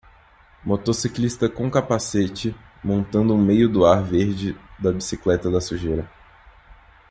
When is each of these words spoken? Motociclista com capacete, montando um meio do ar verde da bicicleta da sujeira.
Motociclista 0.65 1.47
com 1.47 1.69
capacete, 1.69 2.55
montando 2.83 3.35
um 3.35 3.37
meio 3.37 3.69
do 3.69 3.85
ar 3.85 4.01
verde 4.01 4.57
da 4.79 4.91
bicicleta 4.91 5.51
da 5.51 5.61
sujeira. 5.61 6.09